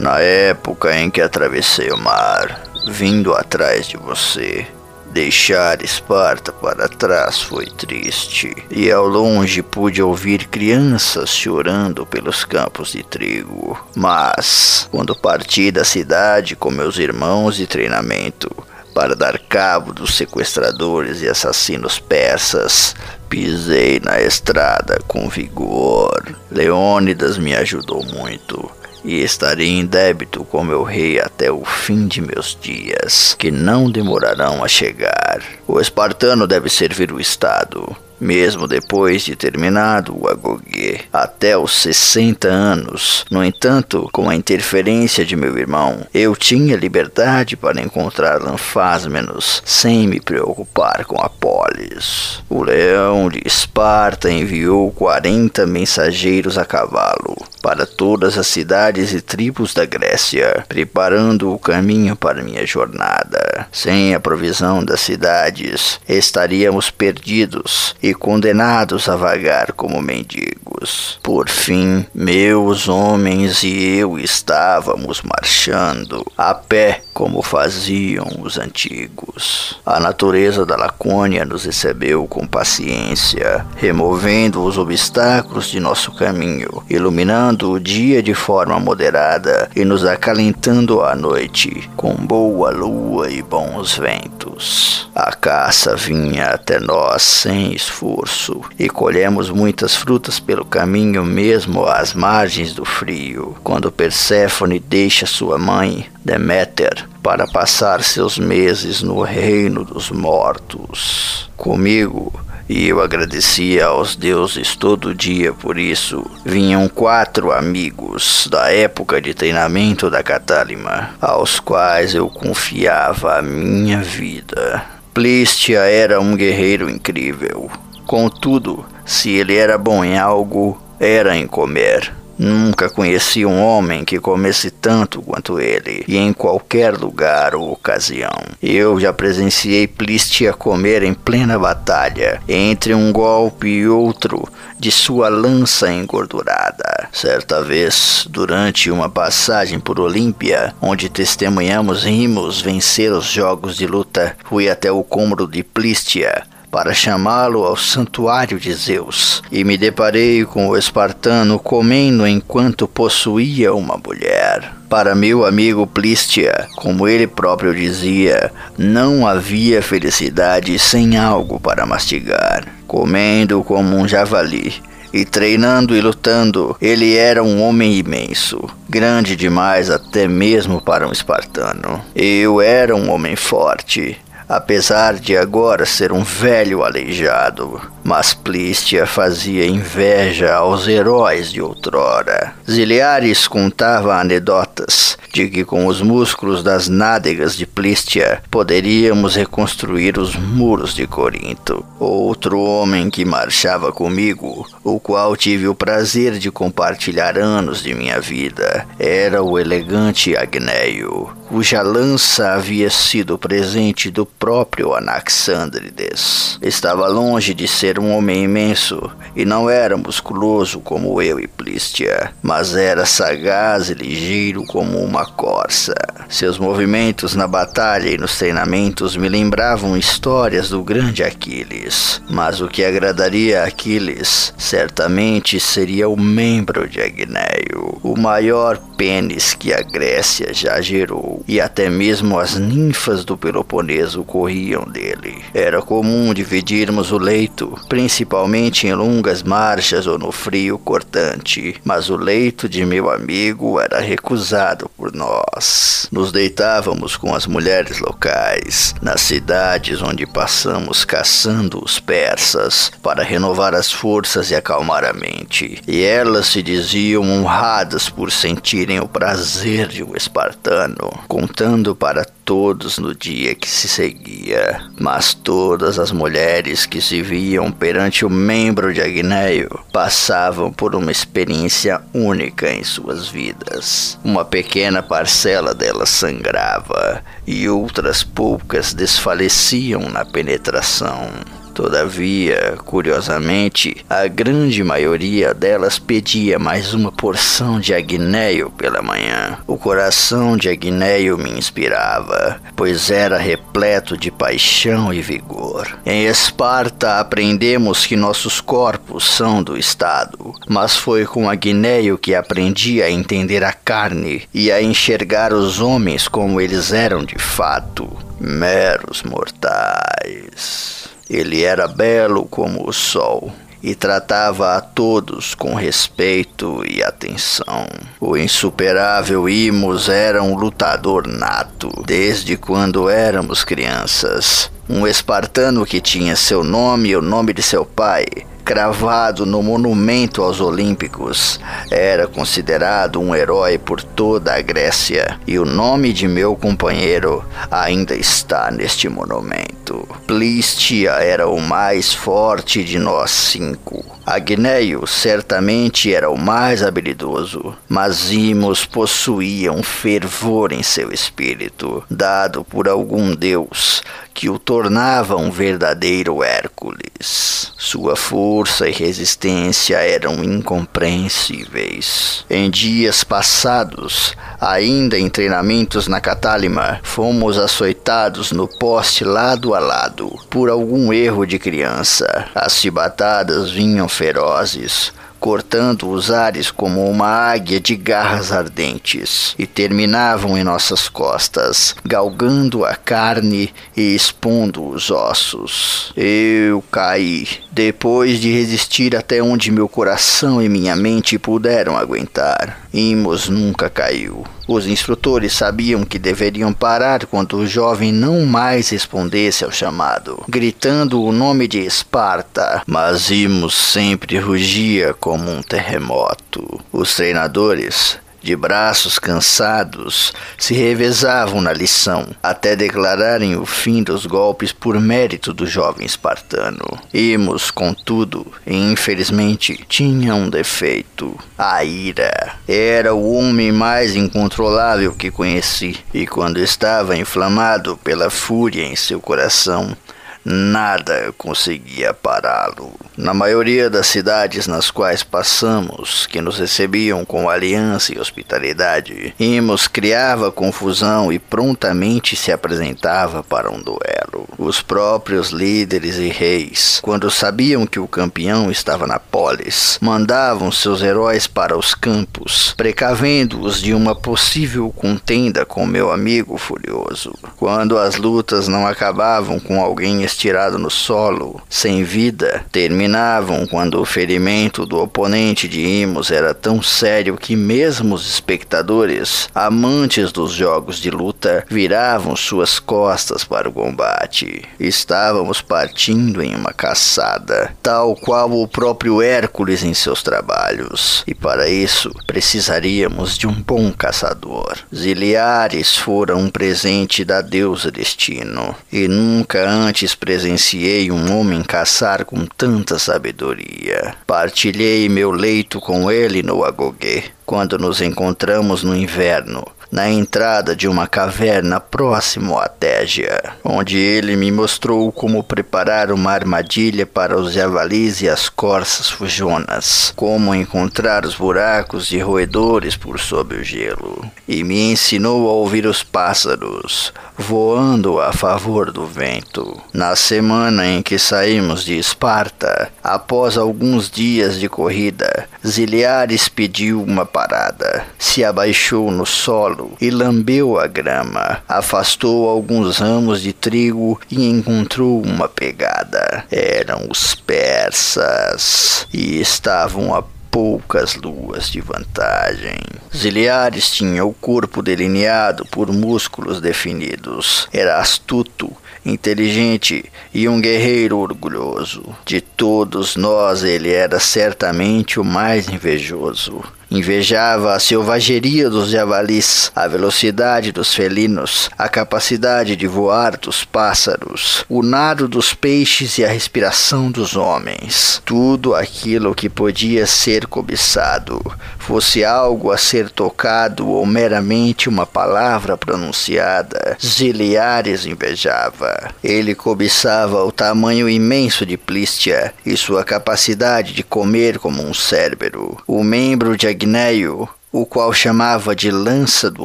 Na 0.00 0.18
época 0.18 0.96
em 0.96 1.10
que 1.10 1.20
atravessei 1.20 1.90
o 1.90 1.98
mar, 1.98 2.62
vindo 2.86 3.34
atrás 3.34 3.86
de 3.86 3.98
você, 3.98 4.66
deixar 5.12 5.84
Esparta 5.84 6.50
para 6.50 6.88
trás 6.88 7.42
foi 7.42 7.66
triste, 7.66 8.50
e 8.70 8.90
ao 8.90 9.06
longe 9.06 9.62
pude 9.62 10.02
ouvir 10.02 10.48
crianças 10.48 11.28
chorando 11.28 12.06
pelos 12.06 12.46
campos 12.46 12.92
de 12.92 13.02
trigo. 13.02 13.78
Mas, 13.94 14.88
quando 14.90 15.14
parti 15.14 15.70
da 15.70 15.84
cidade 15.84 16.56
com 16.56 16.70
meus 16.70 16.96
irmãos 16.96 17.56
de 17.56 17.66
treinamento, 17.66 18.50
para 18.94 19.14
dar 19.14 19.38
cabo 19.38 19.92
dos 19.92 20.16
sequestradores 20.16 21.20
e 21.20 21.28
assassinos 21.28 21.98
persas, 21.98 22.96
pisei 23.28 24.00
na 24.02 24.18
estrada 24.18 24.98
com 25.06 25.28
vigor. 25.28 26.22
Leônidas 26.50 27.36
me 27.36 27.54
ajudou 27.54 28.02
muito 28.02 28.79
e 29.04 29.22
estarei 29.22 29.68
em 29.68 29.86
débito 29.86 30.44
com 30.44 30.64
meu 30.64 30.82
rei 30.82 31.20
até 31.20 31.50
o 31.50 31.64
fim 31.64 32.06
de 32.06 32.20
meus 32.20 32.56
dias, 32.60 33.34
que 33.38 33.50
não 33.50 33.90
demorarão 33.90 34.62
a 34.62 34.68
chegar. 34.68 35.42
O 35.66 35.80
espartano 35.80 36.46
deve 36.46 36.68
servir 36.68 37.12
o 37.12 37.20
Estado, 37.20 37.96
mesmo 38.20 38.68
depois 38.68 39.22
de 39.22 39.34
terminado 39.34 40.14
o 40.16 40.28
agogue, 40.28 41.00
até 41.12 41.56
os 41.56 41.72
60 41.82 42.46
anos. 42.46 43.24
No 43.30 43.42
entanto, 43.42 44.08
com 44.12 44.28
a 44.28 44.36
interferência 44.36 45.24
de 45.24 45.34
meu 45.34 45.56
irmão, 45.56 46.06
eu 46.12 46.36
tinha 46.36 46.76
liberdade 46.76 47.56
para 47.56 47.80
encontrar 47.80 48.42
Anfásmenos 48.42 49.62
sem 49.64 50.06
me 50.06 50.20
preocupar 50.20 51.04
com 51.06 51.20
a 51.20 51.28
polis. 51.28 52.42
O 52.48 52.62
leão 52.62 53.28
de 53.28 53.40
Esparta 53.44 54.30
enviou 54.30 54.90
40 54.92 55.66
mensageiros 55.66 56.58
a 56.58 56.64
cavalo 56.64 57.36
para 57.62 57.86
todas 57.86 58.38
as 58.38 58.46
cidades 58.46 59.12
e 59.12 59.20
tribos 59.20 59.74
da 59.74 59.84
Grécia, 59.84 60.64
preparando 60.68 61.52
o 61.52 61.58
caminho 61.58 62.16
para 62.16 62.42
minha 62.42 62.66
jornada. 62.66 63.66
Sem 63.70 64.14
a 64.14 64.20
provisão 64.20 64.84
das 64.84 65.00
cidades, 65.00 66.00
estaríamos 66.08 66.90
perdidos 66.90 67.94
e 68.02 68.14
condenados 68.14 69.08
a 69.08 69.16
vagar 69.16 69.72
como 69.72 70.00
mendigos. 70.00 71.18
Por 71.22 71.48
fim, 71.48 72.06
meus 72.14 72.88
homens 72.88 73.62
e 73.62 73.98
eu 73.98 74.18
estávamos 74.18 75.22
marchando 75.22 76.26
a 76.36 76.54
pé 76.54 77.02
como 77.12 77.42
faziam 77.42 78.26
os 78.42 78.58
antigos. 78.58 79.78
A 79.84 80.00
natureza 80.00 80.64
da 80.64 80.76
Lacônia 80.76 81.44
nos 81.44 81.64
recebeu 81.64 82.26
com 82.26 82.46
paciência, 82.46 83.66
removendo 83.76 84.64
os 84.64 84.78
obstáculos 84.78 85.66
de 85.66 85.78
nosso 85.78 86.12
caminho, 86.12 86.82
iluminando 86.88 87.49
o 87.58 87.80
dia 87.80 88.22
de 88.22 88.34
forma 88.34 88.78
moderada 88.78 89.68
e 89.74 89.84
nos 89.84 90.04
acalentando 90.04 91.02
à 91.02 91.14
noite 91.14 91.90
com 91.96 92.14
boa 92.14 92.70
lua 92.70 93.30
e 93.30 93.42
bons 93.42 93.96
ventos. 93.96 95.10
A 95.14 95.32
caça 95.32 95.96
vinha 95.96 96.46
até 96.46 96.78
nós 96.78 97.22
sem 97.22 97.74
esforço 97.74 98.60
e 98.78 98.88
colhemos 98.88 99.50
muitas 99.50 99.94
frutas 99.96 100.38
pelo 100.38 100.64
caminho 100.64 101.24
mesmo 101.24 101.84
às 101.84 102.14
margens 102.14 102.72
do 102.72 102.84
frio. 102.84 103.56
Quando 103.64 103.90
Perséfone 103.90 104.78
deixa 104.78 105.26
sua 105.26 105.58
mãe, 105.58 106.06
Deméter, 106.24 107.08
para 107.22 107.46
passar 107.46 108.02
seus 108.02 108.38
meses 108.38 109.02
no 109.02 109.22
reino 109.22 109.84
dos 109.84 110.10
mortos. 110.10 111.50
Comigo, 111.56 112.32
e 112.72 112.86
eu 112.86 113.00
agradecia 113.00 113.86
aos 113.86 114.14
deuses 114.14 114.76
todo 114.76 115.12
dia 115.12 115.52
por 115.52 115.76
isso. 115.76 116.24
Vinham 116.44 116.88
quatro 116.88 117.50
amigos 117.50 118.46
da 118.48 118.72
época 118.72 119.20
de 119.20 119.34
treinamento 119.34 120.08
da 120.08 120.22
Catálima, 120.22 121.10
aos 121.20 121.58
quais 121.58 122.14
eu 122.14 122.30
confiava 122.30 123.38
a 123.38 123.42
minha 123.42 124.00
vida. 124.00 124.84
Plístia 125.12 125.80
era 125.80 126.20
um 126.20 126.36
guerreiro 126.36 126.88
incrível. 126.88 127.68
Contudo, 128.06 128.86
se 129.04 129.30
ele 129.30 129.56
era 129.56 129.76
bom 129.76 130.04
em 130.04 130.16
algo, 130.16 130.80
era 131.00 131.36
em 131.36 131.48
comer. 131.48 132.19
Nunca 132.42 132.88
conheci 132.88 133.44
um 133.44 133.62
homem 133.62 134.02
que 134.02 134.18
comesse 134.18 134.70
tanto 134.70 135.20
quanto 135.20 135.60
ele, 135.60 136.02
e 136.08 136.16
em 136.16 136.32
qualquer 136.32 136.96
lugar 136.96 137.54
ou 137.54 137.70
ocasião. 137.70 138.32
Eu 138.62 138.98
já 138.98 139.12
presenciei 139.12 139.86
Plistia 139.86 140.54
comer 140.54 141.02
em 141.02 141.12
plena 141.12 141.58
batalha, 141.58 142.40
entre 142.48 142.94
um 142.94 143.12
golpe 143.12 143.68
e 143.68 143.86
outro, 143.86 144.48
de 144.78 144.90
sua 144.90 145.28
lança 145.28 145.92
engordurada. 145.92 147.10
Certa 147.12 147.62
vez, 147.62 148.26
durante 148.30 148.90
uma 148.90 149.10
passagem 149.10 149.78
por 149.78 150.00
Olímpia, 150.00 150.74
onde 150.80 151.10
testemunhamos 151.10 152.04
rimos 152.04 152.62
vencer 152.62 153.12
os 153.12 153.26
jogos 153.26 153.76
de 153.76 153.86
luta, 153.86 154.34
fui 154.46 154.70
até 154.70 154.90
o 154.90 155.04
cômodo 155.04 155.46
de 155.46 155.62
Plistia 155.62 156.42
para 156.70 156.94
chamá-lo 156.94 157.64
ao 157.64 157.76
santuário 157.76 158.58
de 158.58 158.72
Zeus, 158.72 159.42
e 159.50 159.64
me 159.64 159.76
deparei 159.76 160.44
com 160.44 160.68
o 160.68 160.76
espartano 160.76 161.58
comendo 161.58 162.26
enquanto 162.26 162.86
possuía 162.86 163.74
uma 163.74 164.00
mulher. 164.04 164.72
Para 164.88 165.14
meu 165.14 165.44
amigo 165.44 165.86
Plístia, 165.86 166.68
como 166.76 167.06
ele 167.06 167.26
próprio 167.26 167.74
dizia, 167.74 168.52
não 168.76 169.26
havia 169.26 169.82
felicidade 169.82 170.78
sem 170.78 171.16
algo 171.16 171.60
para 171.60 171.86
mastigar. 171.86 172.66
Comendo 172.86 173.62
como 173.62 173.96
um 173.96 174.08
javali, 174.08 174.74
e 175.12 175.24
treinando 175.24 175.96
e 175.96 176.00
lutando, 176.00 176.76
ele 176.80 177.16
era 177.16 177.42
um 177.42 177.62
homem 177.62 177.94
imenso, 177.94 178.68
grande 178.88 179.34
demais 179.36 179.90
até 179.90 180.28
mesmo 180.28 180.80
para 180.80 181.06
um 181.06 181.12
espartano. 181.12 182.00
Eu 182.14 182.60
era 182.60 182.94
um 182.94 183.10
homem 183.10 183.36
forte, 183.36 184.18
apesar 184.50 185.14
de 185.14 185.36
agora 185.36 185.86
ser 185.86 186.10
um 186.10 186.24
velho 186.24 186.82
aleijado. 186.82 187.80
Mas 188.02 188.32
Plístia 188.34 189.06
fazia 189.06 189.66
inveja 189.66 190.54
aos 190.54 190.88
heróis 190.88 191.52
de 191.52 191.60
outrora. 191.60 192.54
Ziliares 192.68 193.46
contava 193.46 194.18
anedotas 194.18 195.18
de 195.32 195.48
que 195.48 195.64
com 195.64 195.86
os 195.86 196.00
músculos 196.02 196.62
das 196.62 196.88
nádegas 196.88 197.56
de 197.56 197.66
Plístia 197.66 198.42
poderíamos 198.50 199.36
reconstruir 199.36 200.18
os 200.18 200.34
muros 200.34 200.94
de 200.94 201.06
Corinto. 201.06 201.84
Outro 201.98 202.60
homem 202.60 203.10
que 203.10 203.24
marchava 203.24 203.92
comigo, 203.92 204.66
o 204.82 204.98
qual 204.98 205.36
tive 205.36 205.68
o 205.68 205.74
prazer 205.74 206.38
de 206.38 206.50
compartilhar 206.50 207.38
anos 207.38 207.82
de 207.82 207.94
minha 207.94 208.20
vida, 208.20 208.86
era 208.98 209.42
o 209.42 209.58
elegante 209.58 210.36
Agneio, 210.36 211.30
cuja 211.48 211.82
lança 211.82 212.54
havia 212.54 212.90
sido 212.90 213.38
presente 213.38 214.10
do 214.10 214.26
próprio 214.26 214.94
Anaxandrides. 214.94 216.58
Estava 216.62 217.06
longe 217.08 217.54
de 217.54 217.68
ser 217.68 217.89
um 217.98 218.14
homem 218.14 218.44
imenso 218.44 219.10
e 219.34 219.44
não 219.44 219.68
era 219.68 219.96
musculoso 219.96 220.80
como 220.80 221.20
eu 221.22 221.40
e 221.40 221.46
Plístia, 221.46 222.32
mas 222.42 222.76
era 222.76 223.06
sagaz 223.06 223.90
e 223.90 223.94
ligeiro 223.94 224.64
como 224.66 224.98
uma 224.98 225.26
corça. 225.26 225.94
Seus 226.28 226.58
movimentos 226.58 227.34
na 227.34 227.46
batalha 227.46 228.08
e 228.08 228.18
nos 228.18 228.38
treinamentos 228.38 229.16
me 229.16 229.28
lembravam 229.28 229.96
histórias 229.96 230.70
do 230.70 230.82
grande 230.82 231.24
Aquiles, 231.24 232.22
mas 232.30 232.60
o 232.60 232.68
que 232.68 232.84
agradaria 232.84 233.62
a 233.62 233.66
Aquiles 233.66 234.52
certamente 234.56 235.58
seria 235.58 236.08
o 236.08 236.16
membro 236.16 236.88
de 236.88 237.00
Agneio, 237.00 237.98
o 238.02 238.16
maior 238.16 238.78
pênis 238.96 239.54
que 239.54 239.72
a 239.72 239.80
Grécia 239.80 240.52
já 240.52 240.80
gerou, 240.80 241.42
e 241.48 241.60
até 241.60 241.88
mesmo 241.88 242.38
as 242.38 242.56
ninfas 242.56 243.24
do 243.24 243.36
Peloponeso 243.36 244.22
corriam 244.24 244.84
dele. 244.84 245.42
Era 245.54 245.80
comum 245.80 246.34
dividirmos 246.34 247.10
o 247.10 247.18
leito, 247.18 247.78
principalmente 247.88 248.86
em 248.86 248.94
longas 248.94 249.42
marchas 249.42 250.06
ou 250.06 250.18
no 250.18 250.32
frio 250.32 250.78
cortante, 250.78 251.76
mas 251.84 252.10
o 252.10 252.16
leito 252.16 252.68
de 252.68 252.84
meu 252.84 253.10
amigo 253.10 253.80
era 253.80 254.00
recusado 254.00 254.90
por 254.96 255.12
nós. 255.12 256.08
Nos 256.10 256.32
deitávamos 256.32 257.16
com 257.16 257.34
as 257.34 257.46
mulheres 257.46 257.98
locais, 257.98 258.94
nas 259.00 259.20
cidades 259.20 260.02
onde 260.02 260.26
passamos 260.26 261.04
caçando 261.04 261.82
os 261.82 261.98
persas, 261.98 262.90
para 263.02 263.22
renovar 263.22 263.74
as 263.74 263.90
forças 263.90 264.50
e 264.50 264.54
acalmar 264.54 265.04
a 265.04 265.12
mente. 265.12 265.82
E 265.86 266.02
elas 266.02 266.46
se 266.46 266.62
diziam 266.62 267.22
honradas 267.22 268.08
por 268.08 268.30
sentirem 268.30 269.00
o 269.00 269.08
prazer 269.08 269.88
de 269.88 270.02
um 270.02 270.16
espartano, 270.16 271.10
contando 271.28 271.94
para 271.94 272.26
todos 272.50 272.98
no 272.98 273.14
dia 273.14 273.54
que 273.54 273.70
se 273.70 273.86
seguia, 273.86 274.82
mas 274.98 275.32
todas 275.32 276.00
as 276.00 276.10
mulheres 276.10 276.84
que 276.84 277.00
se 277.00 277.22
viam 277.22 277.70
perante 277.70 278.24
o 278.24 278.28
membro 278.28 278.92
de 278.92 279.00
Agneio 279.00 279.68
passavam 279.92 280.72
por 280.72 280.96
uma 280.96 281.12
experiência 281.12 282.02
única 282.12 282.68
em 282.68 282.82
suas 282.82 283.28
vidas. 283.28 284.18
Uma 284.24 284.44
pequena 284.44 285.00
parcela 285.00 285.72
delas 285.72 286.10
sangrava 286.10 287.22
e 287.46 287.68
outras 287.68 288.24
poucas 288.24 288.92
desfaleciam 288.92 290.08
na 290.08 290.24
penetração. 290.24 291.59
Todavia, 291.80 292.74
curiosamente, 292.84 294.04
a 294.08 294.26
grande 294.26 294.84
maioria 294.84 295.54
delas 295.54 295.98
pedia 295.98 296.58
mais 296.58 296.92
uma 296.92 297.10
porção 297.10 297.80
de 297.80 297.94
agnéio 297.94 298.70
pela 298.70 299.00
manhã. 299.00 299.56
O 299.66 299.78
coração 299.78 300.58
de 300.58 300.68
agnéio 300.68 301.38
me 301.38 301.50
inspirava, 301.50 302.60
pois 302.76 303.10
era 303.10 303.38
repleto 303.38 304.14
de 304.14 304.30
paixão 304.30 305.10
e 305.10 305.22
vigor. 305.22 305.98
Em 306.04 306.26
Esparta 306.26 307.18
aprendemos 307.18 308.04
que 308.04 308.14
nossos 308.14 308.60
corpos 308.60 309.24
são 309.24 309.62
do 309.62 309.74
Estado, 309.78 310.52
mas 310.68 310.94
foi 310.94 311.24
com 311.24 311.48
agnéio 311.48 312.18
que 312.18 312.34
aprendi 312.34 313.02
a 313.02 313.10
entender 313.10 313.64
a 313.64 313.72
carne 313.72 314.42
e 314.52 314.70
a 314.70 314.82
enxergar 314.82 315.54
os 315.54 315.80
homens 315.80 316.28
como 316.28 316.60
eles 316.60 316.92
eram 316.92 317.24
de 317.24 317.38
fato, 317.38 318.14
meros 318.38 319.22
mortais. 319.22 321.09
Ele 321.30 321.62
era 321.62 321.86
belo 321.86 322.44
como 322.44 322.88
o 322.88 322.92
sol 322.92 323.52
e 323.80 323.94
tratava 323.94 324.76
a 324.76 324.80
todos 324.80 325.54
com 325.54 325.74
respeito 325.74 326.82
e 326.84 327.04
atenção. 327.04 327.86
O 328.20 328.36
insuperável 328.36 329.48
Imos 329.48 330.08
era 330.08 330.42
um 330.42 330.56
lutador 330.56 331.28
nato 331.28 331.88
desde 332.04 332.56
quando 332.56 333.08
éramos 333.08 333.62
crianças. 333.62 334.72
Um 334.88 335.06
espartano 335.06 335.86
que 335.86 336.00
tinha 336.00 336.34
seu 336.34 336.64
nome 336.64 337.10
e 337.10 337.16
o 337.16 337.22
nome 337.22 337.52
de 337.52 337.62
seu 337.62 337.86
pai 337.86 338.26
cravado 338.64 339.46
no 339.46 339.62
monumento 339.62 340.42
aos 340.42 340.60
Olímpicos. 340.60 341.58
Era 341.90 342.26
considerado 342.26 343.20
um 343.20 343.34
herói 343.34 343.78
por 343.78 344.02
toda 344.02 344.54
a 344.54 344.60
Grécia 344.60 345.40
e 345.46 345.58
o 345.58 345.64
nome 345.64 346.12
de 346.12 346.28
meu 346.28 346.54
companheiro 346.54 347.44
ainda 347.70 348.14
está 348.14 348.70
neste 348.70 349.08
monumento. 349.08 349.79
Plistia 350.26 351.12
era 351.12 351.48
o 351.48 351.60
mais 351.60 352.12
forte 352.12 352.84
de 352.84 352.98
nós 352.98 353.30
cinco. 353.30 354.04
Agneio 354.24 355.06
certamente 355.08 356.14
era 356.14 356.30
o 356.30 356.38
mais 356.38 356.84
habilidoso, 356.84 357.74
mas 357.88 358.30
Imos 358.30 358.84
possuía 358.84 359.72
um 359.72 359.82
fervor 359.82 360.72
em 360.72 360.84
seu 360.84 361.12
espírito, 361.12 362.04
dado 362.08 362.62
por 362.62 362.88
algum 362.88 363.34
deus, 363.34 364.02
que 364.32 364.48
o 364.48 364.58
tornava 364.58 365.36
um 365.36 365.50
verdadeiro 365.50 366.44
Hércules. 366.44 367.72
Sua 367.76 368.14
força 368.14 368.88
e 368.88 368.92
resistência 368.92 369.96
eram 369.96 370.44
incompreensíveis. 370.44 372.44
Em 372.48 372.70
dias 372.70 373.24
passados, 373.24 374.36
ainda 374.60 375.18
em 375.18 375.28
treinamentos 375.28 376.06
na 376.06 376.20
Catálima, 376.20 377.00
fomos 377.02 377.58
açoitados 377.58 378.52
no 378.52 378.68
poste 378.68 379.24
lado 379.24 379.74
a 379.74 379.79
lado 379.80 380.38
por 380.48 380.70
algum 380.70 381.12
erro 381.12 381.44
de 381.46 381.58
criança. 381.58 382.46
As 382.54 382.74
chibatadas 382.74 383.70
vinham 383.70 384.08
ferozes, 384.08 385.12
cortando 385.40 386.10
os 386.10 386.30
ares 386.30 386.70
como 386.70 387.08
uma 387.08 387.26
águia 387.26 387.80
de 387.80 387.96
garras 387.96 388.52
ardentes, 388.52 389.54
e 389.58 389.66
terminavam 389.66 390.56
em 390.56 390.62
nossas 390.62 391.08
costas, 391.08 391.96
galgando 392.04 392.84
a 392.84 392.94
carne 392.94 393.72
e 393.96 394.14
expondo 394.14 394.86
os 394.86 395.10
ossos. 395.10 396.12
Eu 396.14 396.84
caí, 396.92 397.48
depois 397.72 398.38
de 398.38 398.52
resistir 398.52 399.16
até 399.16 399.42
onde 399.42 399.72
meu 399.72 399.88
coração 399.88 400.62
e 400.62 400.68
minha 400.68 400.94
mente 400.94 401.38
puderam 401.38 401.96
aguentar. 401.96 402.80
Imos 402.92 403.48
nunca 403.48 403.88
caiu. 403.88 404.44
Os 404.66 404.86
instrutores 404.86 405.52
sabiam 405.52 406.04
que 406.04 406.18
deveriam 406.18 406.72
parar 406.72 407.26
quando 407.26 407.56
o 407.56 407.66
jovem 407.66 408.12
não 408.12 408.44
mais 408.46 408.90
respondesse 408.90 409.64
ao 409.64 409.72
chamado, 409.72 410.44
gritando 410.48 411.22
o 411.22 411.32
nome 411.32 411.66
de 411.66 411.78
Esparta, 411.80 412.82
mas 412.86 413.30
Imos 413.30 413.74
sempre 413.74 414.38
rugia 414.38 415.14
como 415.30 415.48
um 415.48 415.62
terremoto. 415.62 416.80
Os 416.90 417.14
treinadores 417.14 418.18
de 418.42 418.56
braços 418.56 419.16
cansados, 419.16 420.32
se 420.58 420.74
revezavam 420.74 421.60
na 421.60 421.72
lição, 421.72 422.26
até 422.42 422.74
declararem 422.74 423.54
o 423.54 423.64
fim 423.64 424.02
dos 424.02 424.26
golpes 424.26 424.72
por 424.72 424.98
mérito 424.98 425.52
do 425.52 425.66
jovem 425.68 426.04
espartano. 426.04 426.84
Imos, 427.14 427.70
contudo, 427.70 428.44
infelizmente, 428.66 429.84
tinha 429.88 430.34
um 430.34 430.50
defeito: 430.50 431.38
a 431.56 431.84
ira. 431.84 432.56
Era 432.66 433.14
o 433.14 433.34
homem 433.34 433.70
mais 433.70 434.16
incontrolável 434.16 435.12
que 435.12 435.30
conheci, 435.30 435.96
e 436.12 436.26
quando 436.26 436.58
estava 436.58 437.16
inflamado 437.16 437.96
pela 437.98 438.30
fúria 438.30 438.82
em 438.82 438.96
seu 438.96 439.20
coração, 439.20 439.96
nada 440.44 441.32
conseguia 441.36 442.14
pará-lo. 442.14 442.92
Na 443.16 443.34
maioria 443.34 443.90
das 443.90 444.06
cidades 444.06 444.66
nas 444.66 444.90
quais 444.90 445.22
passamos, 445.22 446.26
que 446.26 446.40
nos 446.40 446.58
recebiam 446.58 447.24
com 447.24 447.50
aliança 447.50 448.14
e 448.14 448.18
hospitalidade, 448.18 449.34
Imos 449.38 449.86
criava 449.86 450.50
confusão 450.50 451.32
e 451.32 451.38
prontamente 451.38 452.34
se 452.34 452.50
apresentava 452.50 453.42
para 453.42 453.70
um 453.70 453.80
duelo. 453.80 454.48
Os 454.56 454.80
próprios 454.80 455.50
líderes 455.50 456.16
e 456.16 456.28
reis, 456.28 456.98
quando 457.02 457.30
sabiam 457.30 457.86
que 457.86 457.98
o 457.98 458.08
campeão 458.08 458.70
estava 458.70 459.06
na 459.06 459.18
polis, 459.18 459.98
mandavam 460.00 460.72
seus 460.72 461.02
heróis 461.02 461.46
para 461.46 461.76
os 461.76 461.94
campos, 461.94 462.74
precavendo-os 462.76 463.80
de 463.80 463.92
uma 463.92 464.14
possível 464.14 464.90
contenda 464.90 465.66
com 465.66 465.84
meu 465.86 466.10
amigo 466.10 466.56
furioso. 466.56 467.34
Quando 467.56 467.98
as 467.98 468.16
lutas 468.16 468.68
não 468.68 468.86
acabavam 468.86 469.60
com 469.60 469.80
alguém 469.80 470.22
estirado 470.30 470.78
no 470.78 470.90
solo, 470.90 471.60
sem 471.68 472.02
vida, 472.02 472.64
terminavam 472.72 473.66
quando 473.66 474.00
o 474.00 474.04
ferimento 474.04 474.86
do 474.86 474.98
oponente 474.98 475.68
de 475.68 475.80
Imos 475.80 476.30
era 476.30 476.54
tão 476.54 476.82
sério 476.82 477.36
que 477.36 477.56
mesmo 477.56 478.14
os 478.14 478.28
espectadores, 478.28 479.48
amantes 479.54 480.32
dos 480.32 480.52
jogos 480.52 480.98
de 480.98 481.10
luta, 481.10 481.64
viravam 481.68 482.36
suas 482.36 482.78
costas 482.78 483.44
para 483.44 483.68
o 483.68 483.72
combate. 483.72 484.62
Estávamos 484.78 485.60
partindo 485.60 486.42
em 486.42 486.54
uma 486.54 486.72
caçada, 486.72 487.74
tal 487.82 488.14
qual 488.14 488.50
o 488.50 488.68
próprio 488.68 489.20
Hércules 489.20 489.82
em 489.82 489.94
seus 489.94 490.22
trabalhos, 490.22 491.24
e 491.26 491.34
para 491.34 491.68
isso 491.68 492.10
precisaríamos 492.26 493.36
de 493.36 493.46
um 493.46 493.52
bom 493.52 493.92
caçador. 493.92 494.78
Ziliares 494.94 495.96
fora 495.96 496.36
um 496.36 496.48
presente 496.48 497.24
da 497.24 497.40
deusa 497.40 497.90
destino, 497.90 498.74
e 498.92 499.08
nunca 499.08 499.68
antes 499.68 500.14
presenciei 500.20 501.10
um 501.10 501.36
homem 501.36 501.62
caçar 501.62 502.26
com 502.26 502.44
tanta 502.44 502.98
sabedoria. 502.98 504.14
Partilhei 504.26 505.08
meu 505.08 505.30
leito 505.30 505.80
com 505.80 506.10
ele 506.10 506.42
no 506.42 506.62
Agogê, 506.62 507.24
quando 507.46 507.78
nos 507.78 508.02
encontramos 508.02 508.84
no 508.84 508.94
inverno, 508.94 509.66
na 509.90 510.08
entrada 510.08 510.76
de 510.76 510.86
uma 510.86 511.06
caverna 511.06 511.80
próximo 511.80 512.58
à 512.58 512.68
Tégia, 512.68 513.40
onde 513.64 513.96
ele 513.98 514.36
me 514.36 514.52
mostrou 514.52 515.10
como 515.10 515.42
preparar 515.42 516.12
uma 516.12 516.30
armadilha 516.30 517.04
para 517.04 517.36
os 517.36 517.52
javalis 517.52 518.22
e 518.22 518.28
as 518.28 518.48
corças 518.48 519.10
fujonas, 519.10 520.12
como 520.14 520.54
encontrar 520.54 521.24
os 521.24 521.34
buracos 521.34 522.12
e 522.12 522.18
roedores 522.18 522.96
por 522.96 523.18
sob 523.18 523.56
o 523.56 523.64
gelo, 523.64 524.24
e 524.46 524.62
me 524.62 524.92
ensinou 524.92 525.48
a 525.48 525.52
ouvir 525.52 525.86
os 525.86 526.02
pássaros 526.02 527.12
voando 527.36 528.20
a 528.20 528.32
favor 528.32 528.92
do 528.92 529.06
vento. 529.06 529.80
Na 529.94 530.14
semana 530.14 530.86
em 530.86 531.02
que 531.02 531.18
saímos 531.18 531.82
de 531.82 531.98
Esparta, 531.98 532.92
após 533.02 533.56
alguns 533.56 534.10
dias 534.10 534.60
de 534.60 534.68
corrida, 534.68 535.48
Ziliares 535.66 536.48
pediu 536.48 537.02
uma 537.02 537.24
parada, 537.24 538.04
se 538.18 538.44
abaixou 538.44 539.10
no 539.10 539.24
solo 539.24 539.79
e 540.00 540.10
lambeu 540.10 540.78
a 540.78 540.86
grama. 540.86 541.62
Afastou 541.68 542.48
alguns 542.48 542.98
ramos 542.98 543.40
de 543.40 543.52
trigo 543.52 544.20
e 544.30 544.48
encontrou 544.48 545.22
uma 545.22 545.48
pegada. 545.48 546.44
Eram 546.50 547.06
os 547.08 547.34
persas 547.34 549.06
e 549.12 549.40
estavam 549.40 550.14
a 550.14 550.22
poucas 550.50 551.14
luas 551.14 551.70
de 551.70 551.80
vantagem. 551.80 552.78
Ziliares 553.14 553.90
tinha 553.90 554.24
o 554.24 554.32
corpo 554.32 554.82
delineado 554.82 555.64
por 555.66 555.92
músculos 555.92 556.60
definidos. 556.60 557.68
Era 557.72 557.98
astuto, 557.98 558.70
inteligente 559.04 560.04
e 560.34 560.48
um 560.48 560.60
guerreiro 560.60 561.18
orgulhoso. 561.18 562.02
De 562.24 562.40
todos 562.40 563.16
nós, 563.16 563.62
ele 563.62 563.90
era 563.90 564.18
certamente 564.18 565.20
o 565.20 565.24
mais 565.24 565.68
invejoso. 565.68 566.62
Invejava 566.90 567.74
a 567.74 567.78
selvageria 567.78 568.68
dos 568.68 568.90
javalis, 568.90 569.70
a 569.76 569.86
velocidade 569.86 570.72
dos 570.72 570.92
felinos, 570.92 571.70
a 571.78 571.88
capacidade 571.88 572.74
de 572.74 572.88
voar 572.88 573.36
dos 573.36 573.62
pássaros, 573.62 574.64
o 574.68 574.82
nado 574.82 575.28
dos 575.28 575.54
peixes 575.54 576.18
e 576.18 576.24
a 576.24 576.28
respiração 576.28 577.08
dos 577.08 577.36
homens. 577.36 578.20
Tudo 578.24 578.74
aquilo 578.74 579.36
que 579.36 579.48
podia 579.48 580.04
ser 580.04 580.46
cobiçado, 580.46 581.40
fosse 581.78 582.24
algo 582.24 582.72
a 582.72 582.76
ser 582.76 583.08
tocado 583.08 583.88
ou 583.88 584.04
meramente 584.04 584.88
uma 584.88 585.06
palavra 585.06 585.76
pronunciada, 585.76 586.96
Ziliares 587.00 588.04
invejava. 588.04 589.10
Ele 589.22 589.54
cobiçava 589.54 590.44
o 590.44 590.50
tamanho 590.50 591.08
imenso 591.08 591.64
de 591.64 591.76
Plístia 591.76 592.52
e 592.66 592.76
sua 592.76 593.04
capacidade 593.04 593.92
de 593.92 594.02
comer 594.02 594.58
como 594.58 594.82
um 594.82 594.92
cérebro. 594.92 595.76
O 595.86 596.02
membro 596.02 596.56
de 596.56 596.66
Agneio, 596.80 597.46
o 597.70 597.84
qual 597.84 598.10
chamava 598.10 598.74
de 598.74 598.90
lança 598.90 599.50
do 599.50 599.64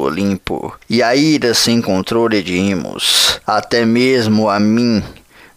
Olimpo, 0.00 0.78
e 0.88 1.02
a 1.02 1.16
ira 1.16 1.54
sem 1.54 1.80
controle 1.80 2.42
de 2.42 2.58
Imos, 2.58 3.40
até 3.46 3.86
mesmo 3.86 4.50
a 4.50 4.60
mim, 4.60 5.02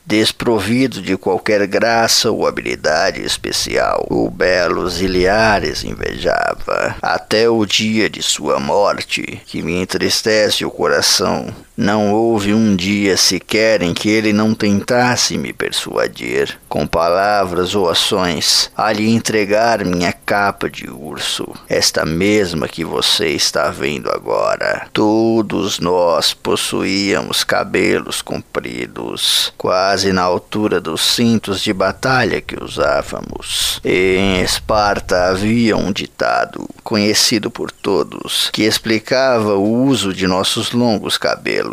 desprovido 0.05 1.01
de 1.01 1.17
qualquer 1.17 1.67
graça 1.67 2.31
ou 2.31 2.47
habilidade 2.47 3.21
especial. 3.21 4.07
O 4.09 4.29
belo 4.29 4.89
Ziliares 4.89 5.83
invejava, 5.83 6.95
até 7.01 7.49
o 7.49 7.65
dia 7.65 8.09
de 8.09 8.23
sua 8.23 8.57
morte, 8.57 9.41
que 9.45 9.61
me 9.61 9.81
entristece 9.81 10.63
o 10.63 10.71
coração. 10.71 11.53
Não 11.81 12.11
houve 12.11 12.53
um 12.53 12.75
dia 12.75 13.15
sequer 13.15 13.81
em 13.81 13.93
que 13.93 14.09
ele 14.09 14.33
não 14.33 14.53
tentasse 14.53 15.37
me 15.37 15.53
persuadir, 15.53 16.59
com 16.67 16.85
palavras 16.85 17.73
ou 17.73 17.89
ações, 17.89 18.69
a 18.75 18.91
lhe 18.91 19.09
entregar 19.09 19.85
minha 19.85 20.11
capa 20.11 20.69
de 20.69 20.89
urso, 20.89 21.47
esta 21.69 22.05
mesma 22.05 22.67
que 22.67 22.83
você 22.83 23.29
está 23.29 23.69
vendo 23.69 24.11
agora. 24.11 24.89
Todos 24.91 25.79
nós 25.79 26.33
possuíamos 26.33 27.45
cabelos 27.45 28.21
compridos, 28.21 29.53
quase 29.57 30.11
na 30.11 30.23
altura 30.23 30.81
dos 30.81 30.99
cintos 30.99 31.61
de 31.61 31.71
batalha 31.71 32.41
que 32.41 32.61
usávamos. 32.61 33.79
E 33.85 34.17
em 34.17 34.41
Esparta 34.41 35.29
havia 35.29 35.77
um 35.77 35.93
ditado, 35.93 36.67
conhecido 36.83 37.49
por 37.49 37.71
todos, 37.71 38.49
que 38.51 38.63
explicava 38.63 39.55
o 39.55 39.85
uso 39.85 40.13
de 40.13 40.27
nossos 40.27 40.73
longos 40.73 41.17
cabelos. 41.17 41.68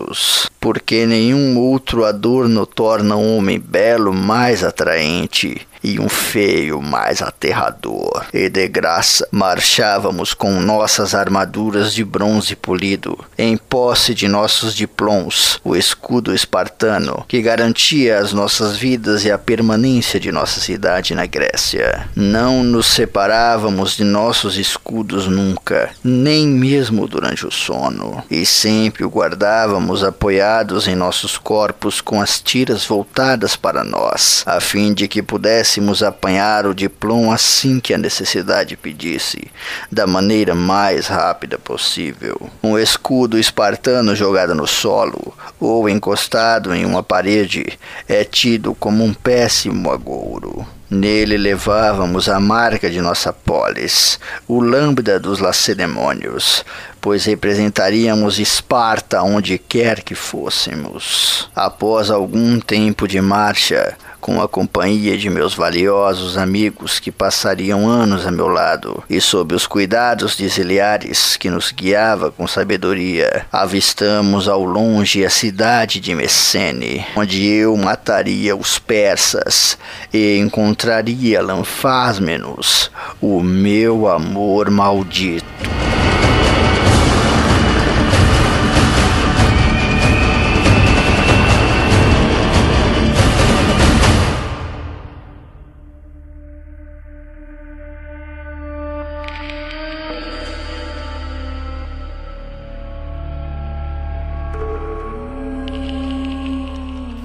Porque 0.61 1.07
nenhum 1.07 1.59
outro 1.59 2.05
adorno 2.05 2.67
torna 2.67 3.17
um 3.17 3.37
homem 3.37 3.59
belo 3.59 4.13
mais 4.13 4.65
atraente 4.65 5.67
e 5.83 6.01
um 6.01 6.09
feio 6.09 6.81
mais 6.81 7.23
aterrador. 7.23 8.25
E 8.33 8.49
de 8.49 8.69
graça 8.69 9.27
marchávamos 9.31 10.35
com 10.35 10.61
nossas 10.61 11.15
armaduras 11.15 11.93
de 11.93 12.05
bronze 12.05 12.57
polido, 12.57 13.19
em 13.37 13.57
posse 13.57 14.15
de 14.15 14.29
nossos 14.29 14.75
diplômos, 14.75 15.61
o 15.63 15.77
escudo 15.77 16.35
espartano, 16.35 17.25
que 17.29 17.43
garantia 17.43 18.19
as 18.19 18.33
nossas 18.33 18.77
vidas 18.77 19.25
e 19.25 19.31
a 19.31 19.39
permanência 19.39 20.19
de 20.19 20.33
nossa 20.33 20.61
cidade 20.61 21.15
na 21.15 21.27
Grécia. 21.27 22.09
Não 22.15 22.63
nos 22.65 22.87
separávamos 22.87 23.97
de 23.97 24.05
nossos 24.05 24.57
escudos 24.57 25.27
nunca, 25.27 25.91
nem 26.03 26.47
mesmo 26.47 27.07
durante 27.07 27.47
o 27.47 27.51
sono, 27.51 28.25
e 28.31 28.45
sempre 28.47 29.05
o 29.05 29.11
guardávamos 29.11 30.03
apoiados 30.03 30.89
em 30.89 30.95
nossos 30.95 31.39
corpos 31.39 32.01
com 32.01 32.21
as 32.21 32.41
tiras 32.41 32.85
voltadas 32.85 33.57
para 33.57 33.85
nós, 33.85 34.43
a 34.47 34.61
fim 34.61 34.93
de 34.93 35.07
que 35.09 35.23
pudéssemos 35.23 35.66
pudéssemos 35.67 36.01
apanhar 36.01 36.65
o 36.65 36.73
diploma 36.73 37.35
assim 37.35 37.81
que 37.81 37.93
a 37.93 37.99
necessidade 37.99 38.77
pedisse, 38.77 39.51
da 39.91 40.07
maneira 40.07 40.55
mais 40.55 41.09
rápida 41.09 41.59
possível. 41.59 42.49
Um 42.63 42.79
escudo 42.79 43.37
espartano 43.37 44.15
jogado 44.15 44.55
no 44.55 44.67
solo 44.67 45.35
ou 45.59 45.89
encostado 45.89 46.73
em 46.73 46.85
uma 46.85 47.03
parede 47.03 47.67
é 48.09 48.23
tido 48.23 48.77
como 48.77 49.03
um 49.03 49.13
péssimo 49.13 49.91
agouro. 49.91 50.65
Nele 50.89 51.37
levávamos 51.37 52.29
a 52.29 52.39
marca 52.39 52.89
de 52.89 53.01
nossa 53.01 53.33
polis, 53.33 54.21
o 54.47 54.61
lambda 54.61 55.19
dos 55.19 55.41
lacedemônios, 55.41 56.65
pois 57.07 57.25
representaríamos 57.25 58.41
Esparta 58.41 59.23
onde 59.23 59.59
quer 59.59 60.03
que 60.03 60.17
fôssemos. 60.17 61.49
Após 61.55 62.11
algum 62.11 62.59
tempo 62.59 63.07
de 63.07 63.21
marcha, 63.21 63.97
com 64.21 64.43
a 64.43 64.49
companhia 64.49 65.17
de 65.17 65.31
meus 65.31 65.55
valiosos 65.55 66.37
amigos 66.37 66.99
que 66.99 67.13
passariam 67.13 67.89
anos 67.89 68.27
a 68.27 68.33
meu 68.33 68.49
lado, 68.49 69.05
e 69.09 69.21
sob 69.21 69.55
os 69.55 69.69
cuidados 69.69 70.37
de 70.37 70.49
Ziliares, 70.49 71.37
que 71.37 71.49
nos 71.49 71.71
guiava 71.71 72.33
com 72.33 72.45
sabedoria, 72.45 73.47
avistamos 73.53 74.49
ao 74.49 74.65
longe 74.65 75.25
a 75.25 75.31
cidade 75.31 76.01
de 76.01 76.13
Messene, 76.13 77.07
onde 77.15 77.47
eu 77.47 77.77
mataria 77.77 78.57
os 78.57 78.81
persas 78.81 79.79
e 80.13 80.39
encontraria 80.39 81.41
Lanfásmenos, 81.41 82.91
o 83.21 83.41
meu 83.45 84.09
amor 84.09 84.73
maldito. 84.73 85.47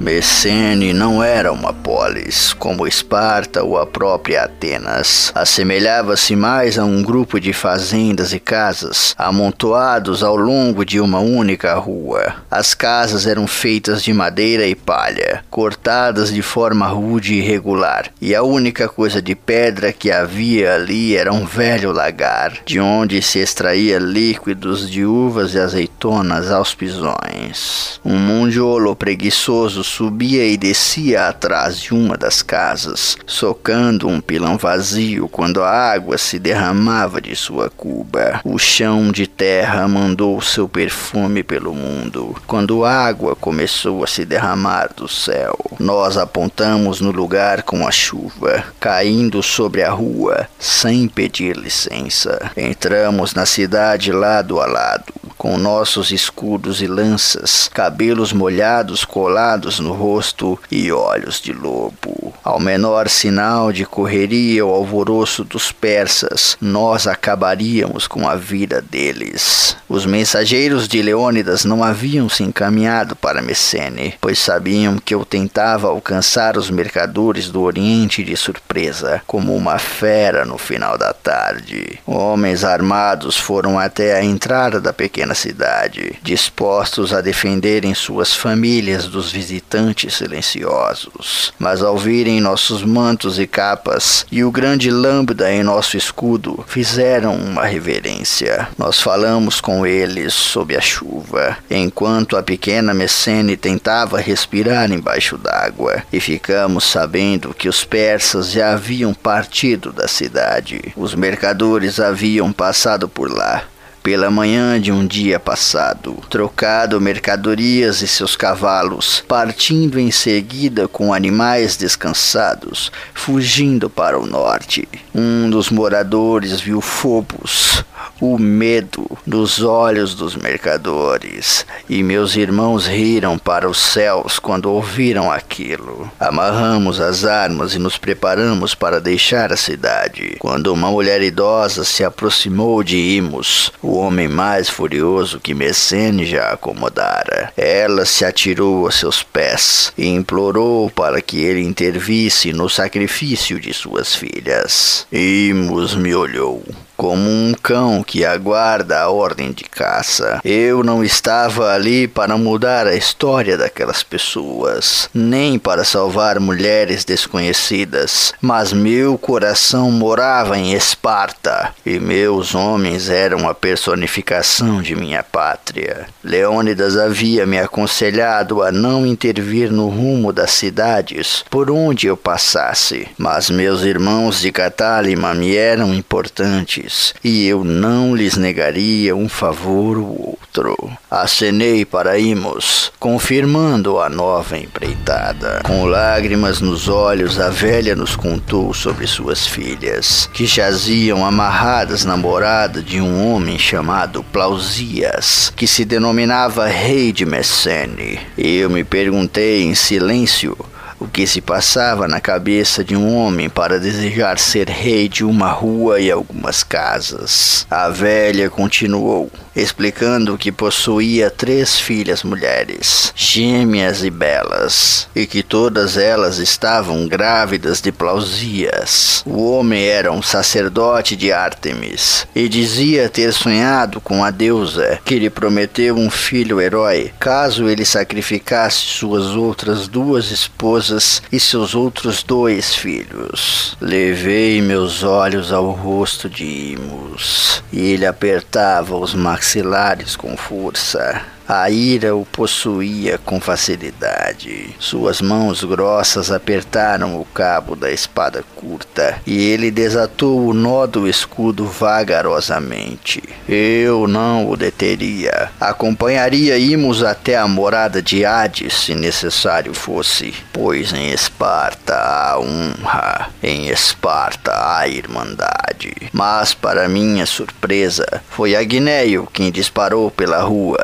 Messene 0.01 0.93
não 0.93 1.23
era 1.23 1.53
uma 1.53 1.71
polis, 1.71 2.53
como 2.53 2.87
Esparta 2.87 3.63
ou 3.63 3.77
a 3.77 3.85
própria 3.85 4.45
Atenas. 4.45 5.31
Assemelhava-se 5.35 6.35
mais 6.35 6.79
a 6.79 6.83
um 6.83 7.03
grupo 7.03 7.39
de 7.39 7.53
fazendas 7.53 8.33
e 8.33 8.39
casas 8.39 9.13
amontoados 9.15 10.23
ao 10.23 10.35
longo 10.35 10.83
de 10.83 10.99
uma 10.99 11.19
única 11.19 11.75
rua. 11.75 12.33
As 12.49 12.73
casas 12.73 13.27
eram 13.27 13.45
feitas 13.45 14.01
de 14.01 14.11
madeira 14.11 14.65
e 14.65 14.73
palha, 14.73 15.43
cortadas 15.51 16.33
de 16.33 16.41
forma 16.41 16.87
rude 16.87 17.35
e 17.35 17.37
irregular, 17.37 18.09
e 18.19 18.33
a 18.33 18.41
única 18.41 18.89
coisa 18.89 19.21
de 19.21 19.35
pedra 19.35 19.93
que 19.93 20.11
havia 20.11 20.73
ali 20.73 21.15
era 21.15 21.31
um 21.31 21.45
velho 21.45 21.91
lagar, 21.91 22.53
de 22.65 22.79
onde 22.79 23.21
se 23.21 23.37
extraía 23.37 23.99
líquidos 23.99 24.89
de 24.89 25.05
uvas 25.05 25.53
e 25.53 25.59
azeitonas 25.59 26.49
aos 26.49 26.73
pisões. 26.73 28.01
Um 28.03 28.17
mundiolo 28.17 28.95
preguiçoso 28.95 29.90
subia 29.91 30.47
e 30.47 30.55
descia 30.55 31.27
atrás 31.27 31.77
de 31.77 31.93
uma 31.93 32.15
das 32.15 32.41
casas, 32.41 33.17
socando 33.27 34.07
um 34.07 34.21
pilão 34.21 34.57
vazio 34.57 35.27
quando 35.27 35.61
a 35.61 35.69
água 35.69 36.17
se 36.17 36.39
derramava 36.39 37.19
de 37.19 37.35
sua 37.35 37.69
cuba. 37.69 38.39
O 38.45 38.57
chão 38.57 39.11
de 39.11 39.27
terra 39.27 39.85
mandou 39.89 40.41
seu 40.41 40.69
perfume 40.69 41.43
pelo 41.43 41.73
mundo. 41.73 42.35
Quando 42.47 42.85
a 42.85 42.93
água 42.93 43.35
começou 43.35 44.01
a 44.01 44.07
se 44.07 44.23
derramar 44.23 44.91
do 44.95 45.09
céu, 45.09 45.57
nós 45.77 46.17
apontamos 46.17 47.01
no 47.01 47.11
lugar 47.11 47.63
com 47.63 47.85
a 47.85 47.91
chuva, 47.91 48.63
caindo 48.79 49.43
sobre 49.43 49.83
a 49.83 49.91
rua, 49.91 50.47
sem 50.57 51.09
pedir 51.09 51.57
licença. 51.57 52.49
Entramos 52.55 53.33
na 53.33 53.45
cidade 53.45 54.13
lado 54.13 54.61
a 54.61 54.65
lado, 54.65 55.13
com 55.37 55.57
nossos 55.57 56.11
escudos 56.11 56.81
e 56.81 56.87
lanças, 56.87 57.67
cabelos 57.73 58.31
molhados 58.31 59.03
colados 59.03 59.80
no 59.81 59.93
rosto 59.93 60.59
e 60.69 60.91
olhos 60.91 61.41
de 61.41 61.51
lobo. 61.51 62.33
Ao 62.43 62.59
menor 62.59 63.09
sinal 63.09 63.71
de 63.71 63.85
correria 63.85 64.63
ou 64.65 64.73
alvoroço 64.73 65.43
dos 65.43 65.71
persas, 65.71 66.55
nós 66.61 67.07
acabaríamos 67.07 68.07
com 68.07 68.27
a 68.27 68.35
vida 68.35 68.81
deles. 68.81 69.75
Os 69.89 70.05
mensageiros 70.05 70.87
de 70.87 71.01
Leônidas 71.01 71.65
não 71.65 71.83
haviam 71.83 72.29
se 72.29 72.43
encaminhado 72.43 73.15
para 73.15 73.41
Messene, 73.41 74.13
pois 74.21 74.37
sabiam 74.37 74.97
que 74.97 75.15
eu 75.15 75.25
tentava 75.25 75.87
alcançar 75.87 76.55
os 76.55 76.69
mercadores 76.69 77.49
do 77.49 77.61
Oriente 77.61 78.23
de 78.23 78.37
surpresa, 78.37 79.21
como 79.25 79.55
uma 79.55 79.79
fera 79.79 80.45
no 80.45 80.57
final 80.57 80.97
da 80.97 81.13
tarde. 81.13 81.99
Homens 82.05 82.63
armados 82.63 83.37
foram 83.37 83.79
até 83.79 84.15
a 84.15 84.23
entrada 84.23 84.79
da 84.79 84.93
pequena 84.93 85.31
na 85.31 85.35
cidade, 85.35 86.19
dispostos 86.21 87.13
a 87.13 87.21
defenderem 87.21 87.93
suas 87.93 88.35
famílias 88.35 89.07
dos 89.07 89.31
visitantes 89.31 89.70
silenciosos. 90.09 91.53
Mas 91.59 91.81
ao 91.81 91.97
virem 91.97 92.41
nossos 92.41 92.83
mantos 92.83 93.39
e 93.39 93.47
capas 93.47 94.25
e 94.31 94.43
o 94.43 94.51
grande 94.51 94.89
lambda 94.89 95.51
em 95.51 95.63
nosso 95.63 95.97
escudo, 95.97 96.63
fizeram 96.67 97.35
uma 97.35 97.65
reverência. 97.65 98.67
Nós 98.77 99.01
falamos 99.01 99.61
com 99.61 99.85
eles 99.85 100.33
sob 100.33 100.75
a 100.75 100.81
chuva, 100.81 101.57
enquanto 101.69 102.37
a 102.37 102.43
pequena 102.43 102.93
Messene 102.93 103.55
tentava 103.55 104.19
respirar 104.19 104.91
embaixo 104.91 105.37
d'água, 105.37 106.03
e 106.11 106.19
ficamos 106.19 106.85
sabendo 106.85 107.53
que 107.53 107.69
os 107.69 107.83
persas 107.83 108.51
já 108.51 108.73
haviam 108.73 109.13
partido 109.13 109.91
da 109.91 110.07
cidade. 110.07 110.93
Os 110.95 111.15
mercadores 111.15 111.99
haviam 111.99 112.51
passado 112.51 113.07
por 113.07 113.31
lá 113.31 113.63
pela 114.03 114.31
manhã 114.31 114.79
de 114.79 114.91
um 114.91 115.05
dia 115.05 115.39
passado, 115.39 116.17
trocado 116.29 116.99
mercadorias 116.99 118.01
e 118.01 118.07
seus 118.07 118.35
cavalos, 118.35 119.23
partindo 119.27 119.99
em 119.99 120.11
seguida 120.11 120.87
com 120.87 121.13
animais 121.13 121.77
descansados, 121.77 122.91
fugindo 123.13 123.89
para 123.89 124.19
o 124.19 124.25
norte. 124.25 124.87
Um 125.13 125.49
dos 125.49 125.69
moradores 125.69 126.59
viu 126.59 126.81
Phobos, 126.81 127.85
o 128.21 128.37
medo 128.37 129.17
nos 129.25 129.63
olhos 129.63 130.13
dos 130.13 130.35
mercadores, 130.35 131.65
e 131.89 132.03
meus 132.03 132.35
irmãos 132.35 132.85
riram 132.85 133.35
para 133.35 133.67
os 133.67 133.79
céus 133.79 134.37
quando 134.37 134.71
ouviram 134.71 135.31
aquilo. 135.31 136.09
Amarramos 136.19 137.01
as 137.01 137.25
armas 137.25 137.73
e 137.73 137.79
nos 137.79 137.97
preparamos 137.97 138.75
para 138.75 139.01
deixar 139.01 139.51
a 139.51 139.57
cidade, 139.57 140.35
quando 140.37 140.71
uma 140.71 140.91
mulher 140.91 141.23
idosa 141.23 141.83
se 141.83 142.03
aproximou 142.03 142.83
de 142.83 142.95
Imos, 142.97 143.73
o 143.81 143.97
homem 143.97 144.27
mais 144.27 144.69
furioso 144.69 145.39
que 145.39 145.55
Messene 145.55 146.23
já 146.23 146.51
acomodara. 146.51 147.51
Ela 147.57 148.05
se 148.05 148.23
atirou 148.23 148.87
a 148.87 148.91
seus 148.91 149.23
pés 149.23 149.91
e 149.97 150.05
implorou 150.07 150.91
para 150.91 151.21
que 151.21 151.39
ele 151.39 151.63
intervisse 151.63 152.53
no 152.53 152.69
sacrifício 152.69 153.59
de 153.59 153.73
suas 153.73 154.13
filhas. 154.13 155.07
Imos 155.11 155.95
me 155.95 156.13
olhou 156.13 156.63
como 157.01 157.27
um 157.27 157.51
cão 157.63 158.03
que 158.03 158.23
aguarda 158.23 159.01
a 159.01 159.09
ordem 159.09 159.51
de 159.51 159.63
caça. 159.63 160.39
Eu 160.45 160.83
não 160.83 161.03
estava 161.03 161.73
ali 161.73 162.07
para 162.07 162.37
mudar 162.37 162.85
a 162.85 162.93
história 162.93 163.57
daquelas 163.57 164.03
pessoas, 164.03 165.09
nem 165.11 165.57
para 165.57 165.83
salvar 165.83 166.39
mulheres 166.39 167.03
desconhecidas, 167.03 168.35
mas 168.39 168.71
meu 168.71 169.17
coração 169.17 169.89
morava 169.89 170.59
em 170.59 170.73
Esparta 170.73 171.73
e 171.83 171.99
meus 171.99 172.53
homens 172.53 173.09
eram 173.09 173.49
a 173.49 173.55
personificação 173.55 174.79
de 174.79 174.95
minha 174.95 175.23
pátria. 175.23 176.05
Leônidas 176.23 176.97
havia 176.97 177.47
me 177.47 177.57
aconselhado 177.57 178.61
a 178.61 178.71
não 178.71 179.07
intervir 179.07 179.71
no 179.71 179.89
rumo 179.89 180.31
das 180.31 180.51
cidades 180.51 181.43
por 181.49 181.71
onde 181.71 182.05
eu 182.05 182.15
passasse, 182.15 183.07
mas 183.17 183.49
meus 183.49 183.81
irmãos 183.81 184.39
de 184.39 184.51
Catálima 184.51 185.33
me 185.33 185.55
eram 185.55 185.95
importantes 185.95 186.90
e 187.23 187.47
eu 187.47 187.63
não 187.63 188.15
lhes 188.15 188.37
negaria 188.37 189.15
um 189.15 189.29
favor 189.29 189.97
ou 189.97 190.37
outro. 190.41 190.75
Acenei 191.09 191.85
para 191.85 192.19
Imos, 192.19 192.91
confirmando 192.99 193.99
a 193.99 194.09
nova 194.09 194.57
empreitada. 194.57 195.61
Com 195.63 195.85
lágrimas 195.85 196.59
nos 196.59 196.87
olhos, 196.87 197.39
a 197.39 197.49
velha 197.49 197.95
nos 197.95 198.15
contou 198.15 198.73
sobre 198.73 199.07
suas 199.07 199.47
filhas, 199.47 200.29
que 200.33 200.45
jaziam 200.45 201.25
amarradas 201.25 202.03
na 202.03 202.17
morada 202.17 202.81
de 202.81 202.99
um 202.99 203.33
homem 203.33 203.57
chamado 203.57 204.23
Plausias, 204.23 205.51
que 205.55 205.67
se 205.67 205.85
denominava 205.85 206.67
Rei 206.67 207.11
de 207.11 207.25
Messene. 207.25 208.19
Eu 208.37 208.69
me 208.69 208.83
perguntei 208.83 209.63
em 209.63 209.75
silêncio 209.75 210.57
o 211.01 211.07
que 211.07 211.25
se 211.25 211.41
passava 211.41 212.07
na 212.07 212.21
cabeça 212.21 212.83
de 212.83 212.95
um 212.95 213.17
homem 213.17 213.49
para 213.49 213.79
desejar 213.79 214.37
ser 214.37 214.69
rei 214.69 215.09
de 215.09 215.25
uma 215.25 215.49
rua 215.49 215.99
e 215.99 216.11
algumas 216.11 216.61
casas. 216.61 217.65
A 217.71 217.89
velha 217.89 218.51
continuou 218.51 219.31
explicando 219.55 220.37
que 220.37 220.51
possuía 220.51 221.29
três 221.29 221.79
filhas 221.79 222.23
mulheres, 222.23 223.13
gêmeas 223.15 224.03
e 224.03 224.09
belas, 224.09 225.07
e 225.15 225.25
que 225.25 225.43
todas 225.43 225.97
elas 225.97 226.37
estavam 226.37 227.07
grávidas 227.07 227.81
de 227.81 227.91
Plausias. 227.91 229.23
O 229.25 229.51
homem 229.51 229.83
era 229.83 230.11
um 230.11 230.21
sacerdote 230.21 231.15
de 231.15 231.31
Ártemis 231.31 232.25
e 232.35 232.47
dizia 232.47 233.09
ter 233.09 233.33
sonhado 233.33 233.99
com 233.99 234.23
a 234.23 234.31
deusa, 234.31 234.99
que 235.03 235.19
lhe 235.19 235.29
prometeu 235.29 235.95
um 235.95 236.09
filho 236.09 236.61
herói 236.61 237.11
caso 237.19 237.67
ele 237.67 237.85
sacrificasse 237.85 238.77
suas 238.77 239.35
outras 239.35 239.87
duas 239.87 240.31
esposas 240.31 241.21
e 241.31 241.39
seus 241.39 241.75
outros 241.75 242.23
dois 242.23 242.73
filhos. 242.75 243.75
Levei 243.81 244.61
meus 244.61 245.03
olhos 245.03 245.51
ao 245.51 245.71
rosto 245.71 246.29
de 246.29 246.73
Imos, 246.73 247.63
e 247.71 247.79
ele 247.79 248.05
apertava 248.05 248.95
os 248.95 249.13
maxilares 249.13 249.40
maxilares 249.41 250.15
com 250.15 250.37
força. 250.37 251.25
A 251.53 251.69
ira 251.69 252.15
o 252.15 252.25
possuía 252.25 253.17
com 253.17 253.41
facilidade. 253.41 254.73
Suas 254.79 255.19
mãos 255.19 255.65
grossas 255.65 256.31
apertaram 256.31 257.19
o 257.19 257.25
cabo 257.25 257.75
da 257.75 257.91
espada 257.91 258.41
curta 258.55 259.19
e 259.27 259.49
ele 259.49 259.69
desatou 259.69 260.47
o 260.47 260.53
nó 260.53 260.87
do 260.87 261.09
escudo 261.09 261.65
vagarosamente. 261.65 263.21
Eu 263.49 264.07
não 264.07 264.49
o 264.49 264.55
deteria. 264.55 265.51
Acompanharia 265.59 266.57
Imos 266.57 267.03
até 267.03 267.35
a 267.35 267.45
morada 267.49 268.01
de 268.01 268.23
Hades, 268.23 268.73
se 268.73 268.95
necessário 268.95 269.73
fosse, 269.73 270.33
pois 270.53 270.93
em 270.93 271.11
Esparta 271.11 271.95
há 271.95 272.39
honra, 272.39 273.29
em 273.43 273.67
Esparta 273.67 274.53
há 274.53 274.87
irmandade. 274.87 275.93
Mas, 276.13 276.53
para 276.53 276.87
minha 276.87 277.25
surpresa, 277.25 278.05
foi 278.29 278.55
Agneio 278.55 279.27
quem 279.33 279.51
disparou 279.51 280.09
pela 280.09 280.41
rua. 280.41 280.79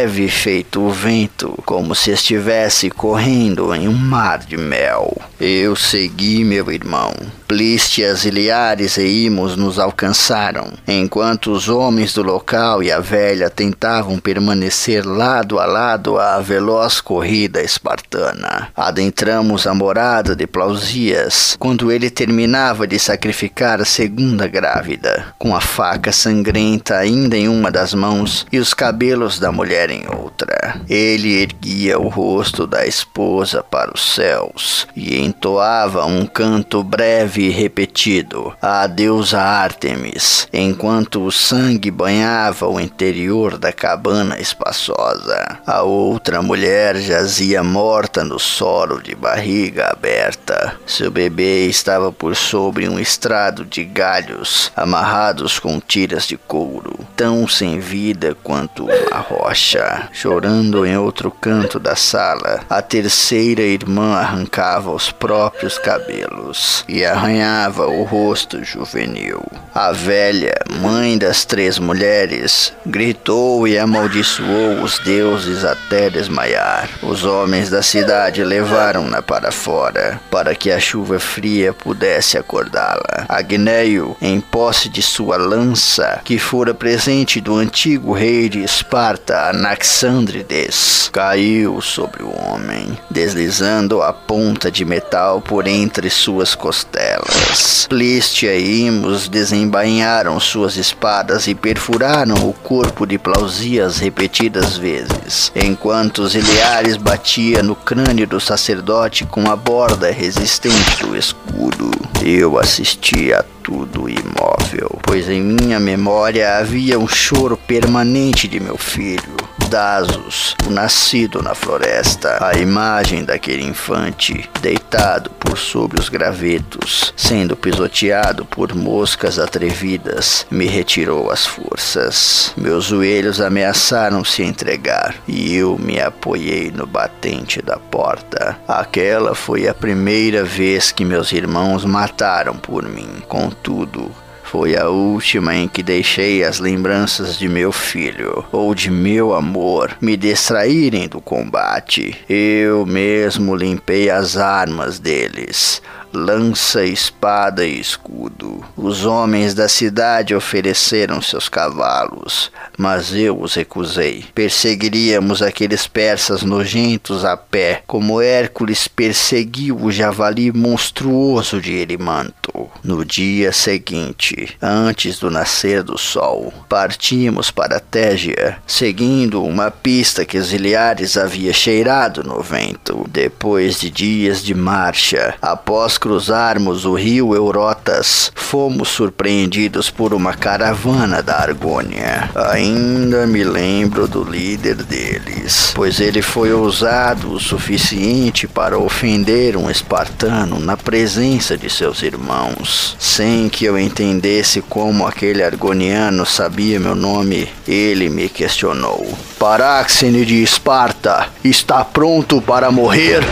Leve 0.00 0.30
feito 0.30 0.80
o 0.80 0.90
vento, 0.90 1.62
como 1.66 1.94
se 1.94 2.10
estivesse 2.10 2.88
correndo 2.88 3.74
em 3.74 3.86
um 3.86 3.92
mar 3.92 4.38
de 4.38 4.56
mel. 4.56 5.14
Eu 5.38 5.76
segui 5.76 6.42
meu 6.42 6.72
irmão. 6.72 7.12
Plistias, 7.50 8.24
Iliares 8.24 8.96
e 8.96 9.24
Imos 9.24 9.56
nos 9.56 9.80
alcançaram, 9.80 10.72
enquanto 10.86 11.50
os 11.50 11.68
homens 11.68 12.14
do 12.14 12.22
local 12.22 12.80
e 12.80 12.92
a 12.92 13.00
velha 13.00 13.50
tentavam 13.50 14.20
permanecer 14.20 15.04
lado 15.04 15.58
a 15.58 15.66
lado 15.66 16.16
à 16.16 16.38
veloz 16.38 17.00
corrida 17.00 17.60
espartana. 17.60 18.68
Adentramos 18.76 19.66
a 19.66 19.74
morada 19.74 20.36
de 20.36 20.46
Plausias, 20.46 21.56
quando 21.58 21.90
ele 21.90 22.08
terminava 22.08 22.86
de 22.86 23.00
sacrificar 23.00 23.80
a 23.80 23.84
segunda 23.84 24.46
grávida, 24.46 25.34
com 25.36 25.52
a 25.52 25.60
faca 25.60 26.12
sangrenta 26.12 26.98
ainda 26.98 27.36
em 27.36 27.48
uma 27.48 27.68
das 27.68 27.92
mãos 27.92 28.46
e 28.52 28.60
os 28.60 28.72
cabelos 28.72 29.40
da 29.40 29.50
mulher 29.50 29.90
em 29.90 30.04
outra. 30.06 30.80
Ele 30.88 31.42
erguia 31.42 31.98
o 31.98 32.06
rosto 32.06 32.64
da 32.64 32.86
esposa 32.86 33.60
para 33.60 33.92
os 33.92 34.14
céus 34.14 34.86
e 34.94 35.18
entoava 35.20 36.06
um 36.06 36.24
canto 36.24 36.84
breve 36.84 37.39
e 37.40 37.48
repetido 37.48 38.52
à 38.60 38.86
deusa 38.86 39.40
Ártemis, 39.40 40.46
enquanto 40.52 41.24
o 41.24 41.32
sangue 41.32 41.90
banhava 41.90 42.68
o 42.68 42.78
interior 42.78 43.56
da 43.56 43.72
cabana 43.72 44.38
espaçosa. 44.38 45.58
A 45.66 45.82
outra 45.82 46.42
mulher 46.42 46.96
jazia 46.96 47.62
morta 47.62 48.22
no 48.22 48.38
solo 48.38 49.02
de 49.02 49.14
barriga 49.14 49.88
aberta. 49.90 50.74
Seu 50.86 51.10
bebê 51.10 51.66
estava 51.66 52.12
por 52.12 52.36
sobre 52.36 52.86
um 52.86 52.98
estrado 52.98 53.64
de 53.64 53.84
galhos 53.84 54.70
amarrados 54.76 55.58
com 55.58 55.80
tiras 55.80 56.26
de 56.26 56.36
couro, 56.36 56.98
tão 57.16 57.48
sem 57.48 57.80
vida 57.80 58.36
quanto 58.42 58.84
uma 58.84 59.18
rocha. 59.18 60.08
Chorando 60.12 60.84
em 60.84 60.98
outro 60.98 61.30
canto 61.30 61.78
da 61.78 61.96
sala, 61.96 62.60
a 62.68 62.82
terceira 62.82 63.62
irmã 63.62 64.16
arrancava 64.16 64.90
os 64.90 65.10
próprios 65.10 65.78
cabelos 65.78 66.84
e 66.86 67.02
arranhava 67.04 67.29
arranhava 67.30 67.86
o 67.86 68.02
rosto 68.02 68.64
juvenil. 68.64 69.40
A 69.72 69.92
velha, 69.92 70.54
mãe 70.80 71.16
das 71.16 71.44
três 71.44 71.78
mulheres, 71.78 72.72
gritou 72.84 73.68
e 73.68 73.78
amaldiçoou 73.78 74.82
os 74.82 74.98
deuses 74.98 75.64
até 75.64 76.10
desmaiar. 76.10 76.88
Os 77.02 77.24
homens 77.24 77.70
da 77.70 77.82
cidade 77.82 78.42
levaram-na 78.42 79.22
para 79.22 79.52
fora, 79.52 80.20
para 80.28 80.56
que 80.56 80.72
a 80.72 80.80
chuva 80.80 81.20
fria 81.20 81.72
pudesse 81.72 82.36
acordá-la. 82.36 83.26
Agneio, 83.28 84.16
em 84.20 84.40
posse 84.40 84.88
de 84.88 85.02
sua 85.02 85.36
lança, 85.36 86.20
que 86.24 86.36
fora 86.36 86.74
presente 86.74 87.40
do 87.40 87.54
antigo 87.54 88.12
rei 88.12 88.48
de 88.48 88.64
Esparta, 88.64 89.50
Anaxandrides, 89.50 91.08
caiu 91.12 91.80
sobre 91.80 92.24
o 92.24 92.32
homem, 92.36 92.98
deslizando 93.08 94.02
a 94.02 94.12
ponta 94.12 94.70
de 94.70 94.84
metal 94.84 95.40
por 95.40 95.68
entre 95.68 96.10
suas 96.10 96.56
costelas 96.56 97.19
delas. 97.20 97.86
Plistia 97.88 98.54
e 98.54 98.86
Imos 98.86 99.28
desembainharam 99.28 100.38
suas 100.40 100.76
espadas 100.76 101.46
e 101.46 101.54
perfuraram 101.54 102.48
o 102.48 102.52
corpo 102.52 103.06
de 103.06 103.18
Plausias 103.18 103.98
repetidas 103.98 104.76
vezes, 104.76 105.52
enquanto 105.54 106.20
os 106.20 106.34
Iliares 106.34 106.96
batia 106.96 107.62
no 107.62 107.74
crânio 107.74 108.26
do 108.26 108.40
sacerdote 108.40 109.24
com 109.24 109.50
a 109.50 109.56
borda 109.56 110.10
resistente 110.10 111.04
do 111.04 111.16
escudo. 111.16 111.90
Eu 112.22 112.58
assistia 112.58 113.40
a 113.40 113.44
tudo 113.70 114.08
imóvel, 114.08 114.98
pois 115.04 115.28
em 115.28 115.40
minha 115.40 115.78
memória 115.78 116.58
havia 116.58 116.98
um 116.98 117.06
choro 117.06 117.56
permanente 117.56 118.48
de 118.48 118.58
meu 118.58 118.76
filho. 118.76 119.36
Dasos, 119.68 120.56
o 120.66 120.70
nascido 120.70 121.40
na 121.40 121.54
floresta, 121.54 122.44
a 122.44 122.58
imagem 122.58 123.24
daquele 123.24 123.62
infante 123.62 124.50
deitado 124.60 125.30
por 125.30 125.56
sobre 125.56 126.00
os 126.00 126.08
gravetos, 126.08 127.14
sendo 127.16 127.56
pisoteado 127.56 128.44
por 128.44 128.74
moscas 128.74 129.38
atrevidas, 129.38 130.44
me 130.50 130.66
retirou 130.66 131.30
as 131.30 131.46
forças. 131.46 132.52
Meus 132.56 132.86
joelhos 132.86 133.40
ameaçaram 133.40 134.24
se 134.24 134.42
entregar 134.42 135.14
e 135.28 135.54
eu 135.54 135.78
me 135.78 136.00
apoiei 136.00 136.72
no 136.72 136.84
batente 136.84 137.62
da 137.62 137.78
porta. 137.78 138.58
Aquela 138.66 139.36
foi 139.36 139.68
a 139.68 139.74
primeira 139.74 140.42
vez 140.42 140.90
que 140.90 141.04
meus 141.04 141.30
irmãos 141.30 141.84
mataram 141.84 142.56
por 142.56 142.82
mim. 142.82 143.22
Contudo, 143.62 144.10
foi 144.42 144.74
a 144.74 144.88
última 144.88 145.54
em 145.54 145.68
que 145.68 145.82
deixei 145.82 146.42
as 146.42 146.58
lembranças 146.58 147.36
de 147.36 147.46
meu 147.46 147.70
filho 147.70 148.42
ou 148.50 148.74
de 148.74 148.90
meu 148.90 149.34
amor 149.34 149.98
me 150.00 150.16
distraírem 150.16 151.06
do 151.06 151.20
combate. 151.20 152.16
Eu 152.26 152.86
mesmo 152.86 153.54
limpei 153.54 154.08
as 154.08 154.38
armas 154.38 154.98
deles, 154.98 155.82
lança, 156.12 156.84
espada 156.84 157.64
e 157.64 157.80
escudo. 157.80 158.64
Os 158.76 159.04
homens 159.04 159.54
da 159.54 159.68
cidade 159.68 160.34
ofereceram 160.34 161.22
seus 161.22 161.48
cavalos, 161.48 162.50
mas 162.76 163.14
eu 163.14 163.40
os 163.40 163.54
recusei. 163.54 164.24
Perseguiríamos 164.34 165.42
aqueles 165.42 165.86
persas 165.86 166.42
nojentos 166.42 167.24
a 167.24 167.36
pé, 167.36 167.82
como 167.86 168.20
Hércules 168.20 168.88
perseguiu 168.88 169.76
o 169.76 169.92
javali 169.92 170.52
monstruoso 170.52 171.60
de 171.60 171.72
Erimanto. 171.74 172.70
No 172.82 173.04
dia 173.04 173.52
seguinte, 173.52 174.56
antes 174.60 175.18
do 175.18 175.30
nascer 175.30 175.82
do 175.82 175.98
sol, 175.98 176.52
partimos 176.68 177.50
para 177.50 177.78
Tégia, 177.78 178.58
seguindo 178.66 179.44
uma 179.44 179.70
pista 179.70 180.24
que 180.24 180.38
os 180.38 180.52
ilhares 180.52 181.16
havia 181.16 181.52
cheirado 181.52 182.22
no 182.22 182.40
vento. 182.40 183.06
Depois 183.08 183.80
de 183.80 183.90
dias 183.90 184.42
de 184.42 184.54
marcha, 184.54 185.34
após 185.42 185.98
cruzarmos 186.00 186.86
o 186.86 186.94
rio 186.94 187.34
Eurotas, 187.34 188.32
fomos 188.34 188.88
surpreendidos 188.88 189.90
por 189.90 190.14
uma 190.14 190.32
caravana 190.32 191.22
da 191.22 191.36
Argônia. 191.36 192.30
Ainda 192.34 193.26
me 193.26 193.44
lembro 193.44 194.08
do 194.08 194.24
líder 194.24 194.76
deles, 194.76 195.72
pois 195.74 196.00
ele 196.00 196.22
foi 196.22 196.52
ousado 196.52 197.34
o 197.34 197.38
suficiente 197.38 198.48
para 198.48 198.78
ofender 198.78 199.56
um 199.56 199.70
espartano 199.70 200.58
na 200.58 200.76
presença 200.76 201.56
de 201.56 201.68
seus 201.68 202.02
irmãos. 202.02 202.96
Sem 202.98 203.50
que 203.50 203.66
eu 203.66 203.78
entendesse 203.78 204.62
como 204.62 205.06
aquele 205.06 205.42
argoniano 205.42 206.24
sabia 206.24 206.80
meu 206.80 206.94
nome, 206.94 207.46
ele 207.68 208.08
me 208.08 208.28
questionou: 208.28 209.06
Paráxene 209.38 210.24
de 210.24 210.42
Esparta, 210.42 211.28
está 211.44 211.84
pronto 211.84 212.40
para 212.40 212.70
morrer? 212.70 213.22